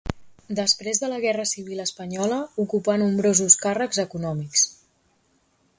[0.59, 4.65] Després de la guerra civil espanyola ocupà nombrosos càrrecs econòmics.